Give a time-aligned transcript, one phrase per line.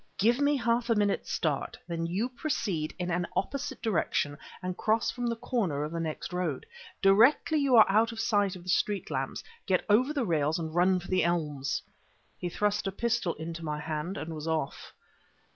[0.17, 5.11] Give me half a minute's start, then you proceed in an opposite direction and cross
[5.11, 6.65] from the corner of the next road.
[7.03, 10.57] Directly you are out of the light of the street lamps, get over the rails
[10.57, 11.83] and run for the elms!"
[12.39, 14.91] He thrust a pistol into my hand and was off.